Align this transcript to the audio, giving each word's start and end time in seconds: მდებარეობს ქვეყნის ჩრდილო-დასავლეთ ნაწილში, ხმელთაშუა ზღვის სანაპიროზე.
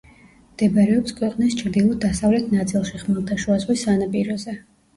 მდებარეობს 0.53 1.13
ქვეყნის 1.19 1.59
ჩრდილო-დასავლეთ 1.59 2.49
ნაწილში, 2.57 3.05
ხმელთაშუა 3.05 3.61
ზღვის 3.67 3.87
სანაპიროზე. 3.89 4.61